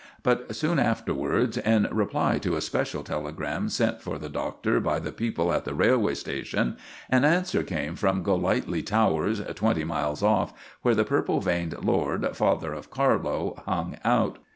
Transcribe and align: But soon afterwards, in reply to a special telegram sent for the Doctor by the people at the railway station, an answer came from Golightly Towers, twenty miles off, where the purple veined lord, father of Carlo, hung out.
But 0.23 0.55
soon 0.55 0.79
afterwards, 0.79 1.57
in 1.59 1.87
reply 1.91 2.39
to 2.39 2.55
a 2.55 2.61
special 2.61 3.03
telegram 3.03 3.69
sent 3.69 4.01
for 4.01 4.17
the 4.17 4.29
Doctor 4.29 4.79
by 4.79 4.97
the 4.97 5.11
people 5.11 5.53
at 5.53 5.63
the 5.63 5.75
railway 5.75 6.15
station, 6.15 6.77
an 7.11 7.23
answer 7.23 7.61
came 7.61 7.95
from 7.95 8.23
Golightly 8.23 8.81
Towers, 8.81 9.41
twenty 9.53 9.83
miles 9.83 10.23
off, 10.23 10.55
where 10.81 10.95
the 10.95 11.05
purple 11.05 11.39
veined 11.39 11.77
lord, 11.85 12.35
father 12.35 12.73
of 12.73 12.89
Carlo, 12.89 13.53
hung 13.67 13.95
out. 14.03 14.39